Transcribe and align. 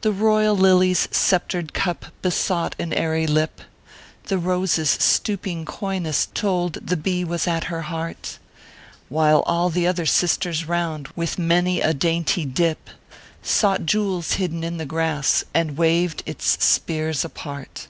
The 0.00 0.10
royal 0.10 0.56
Lily 0.56 0.92
s 0.92 1.06
sceptred 1.10 1.74
cup 1.74 2.06
besought 2.22 2.74
an 2.78 2.94
airy 2.94 3.26
lip, 3.26 3.60
The 4.28 4.38
Rose 4.38 4.78
s 4.78 5.04
stooping 5.04 5.66
coyness 5.66 6.28
told 6.32 6.76
the 6.80 6.96
bee 6.96 7.24
was 7.24 7.46
at 7.46 7.64
her 7.64 7.82
heart, 7.82 8.38
While 9.10 9.40
all 9.40 9.68
the 9.68 9.86
other 9.86 10.06
sisters 10.06 10.66
round, 10.66 11.08
with 11.14 11.38
many 11.38 11.82
a 11.82 11.92
dainty 11.92 12.46
dip, 12.46 12.88
Sought 13.42 13.84
jewels 13.84 14.32
hidden 14.40 14.64
in 14.64 14.78
the 14.78 14.86
grass, 14.86 15.44
and 15.52 15.76
waved 15.76 16.22
its 16.24 16.56
spears 16.64 17.22
apart. 17.22 17.88